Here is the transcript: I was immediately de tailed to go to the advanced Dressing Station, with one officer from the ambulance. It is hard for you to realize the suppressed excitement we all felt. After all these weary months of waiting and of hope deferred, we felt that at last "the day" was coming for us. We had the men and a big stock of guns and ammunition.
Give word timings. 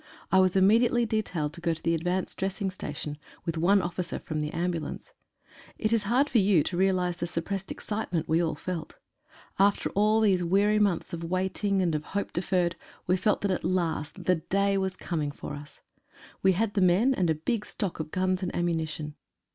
I 0.31 0.39
was 0.39 0.55
immediately 0.55 1.05
de 1.05 1.21
tailed 1.21 1.53
to 1.53 1.61
go 1.61 1.75
to 1.75 1.83
the 1.83 1.93
advanced 1.93 2.39
Dressing 2.39 2.71
Station, 2.71 3.19
with 3.45 3.55
one 3.55 3.83
officer 3.83 4.17
from 4.17 4.41
the 4.41 4.49
ambulance. 4.49 5.13
It 5.77 5.93
is 5.93 6.05
hard 6.09 6.27
for 6.27 6.39
you 6.39 6.63
to 6.63 6.75
realize 6.75 7.17
the 7.17 7.27
suppressed 7.27 7.69
excitement 7.69 8.27
we 8.27 8.41
all 8.41 8.55
felt. 8.55 8.97
After 9.59 9.91
all 9.91 10.19
these 10.19 10.43
weary 10.43 10.79
months 10.79 11.13
of 11.13 11.23
waiting 11.23 11.83
and 11.83 11.93
of 11.93 12.03
hope 12.03 12.33
deferred, 12.33 12.75
we 13.05 13.15
felt 13.15 13.41
that 13.41 13.51
at 13.51 13.63
last 13.63 14.23
"the 14.23 14.37
day" 14.37 14.75
was 14.75 14.95
coming 14.95 15.29
for 15.29 15.53
us. 15.53 15.81
We 16.41 16.53
had 16.53 16.73
the 16.73 16.81
men 16.81 17.13
and 17.13 17.29
a 17.29 17.35
big 17.35 17.63
stock 17.63 17.99
of 17.99 18.09
guns 18.09 18.41
and 18.41 18.51
ammunition. 18.55 19.13